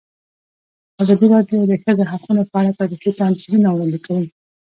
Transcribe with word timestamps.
ازادي 1.01 1.25
راډیو 1.35 1.59
د 1.61 1.63
د 1.71 1.73
ښځو 1.83 2.03
حقونه 2.11 2.41
په 2.49 2.55
اړه 2.59 2.77
تاریخي 2.79 3.11
تمثیلونه 3.21 3.67
وړاندې 3.71 3.99
کړي. 4.05 4.25